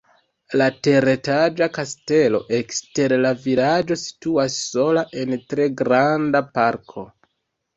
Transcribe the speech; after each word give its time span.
La 0.59 0.67
teretaĝa 0.85 1.67
kastelo 1.75 2.39
ekster 2.59 3.15
la 3.27 3.33
vilaĝo 3.45 3.99
situas 4.05 4.57
sola 4.73 5.05
en 5.25 5.37
tre 5.53 5.69
granda 5.83 6.43
parko. 6.59 7.07